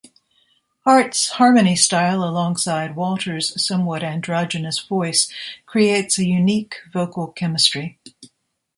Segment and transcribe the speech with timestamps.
[0.79, 5.31] Hart's harmony style alongside Walter's somewhat androgynous voice
[5.67, 7.99] creates a unique vocal chemistry.